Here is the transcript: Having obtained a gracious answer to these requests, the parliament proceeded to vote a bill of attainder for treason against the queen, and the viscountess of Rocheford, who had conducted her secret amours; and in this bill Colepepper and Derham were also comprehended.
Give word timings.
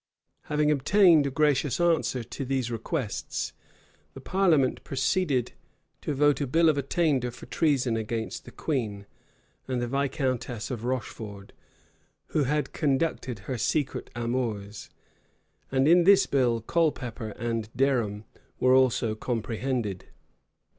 Having 0.45 0.71
obtained 0.71 1.27
a 1.27 1.29
gracious 1.29 1.79
answer 1.79 2.23
to 2.23 2.43
these 2.43 2.71
requests, 2.71 3.53
the 4.15 4.19
parliament 4.19 4.83
proceeded 4.83 5.51
to 6.01 6.15
vote 6.15 6.41
a 6.41 6.47
bill 6.47 6.69
of 6.69 6.75
attainder 6.79 7.29
for 7.29 7.45
treason 7.45 7.95
against 7.95 8.43
the 8.43 8.49
queen, 8.51 9.05
and 9.67 9.79
the 9.79 9.87
viscountess 9.87 10.71
of 10.71 10.85
Rocheford, 10.85 11.53
who 12.29 12.45
had 12.45 12.73
conducted 12.73 13.41
her 13.45 13.59
secret 13.59 14.09
amours; 14.15 14.89
and 15.71 15.87
in 15.87 16.03
this 16.03 16.25
bill 16.25 16.61
Colepepper 16.63 17.29
and 17.37 17.69
Derham 17.75 18.25
were 18.59 18.73
also 18.73 19.13
comprehended. 19.13 20.05